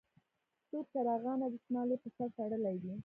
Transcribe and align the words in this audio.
سور 0.67 0.83
چارخانه 0.91 1.45
دستمال 1.53 1.87
یې 1.91 1.97
په 2.03 2.09
سر 2.15 2.29
تړلی 2.37 2.75
وي. 2.81 2.95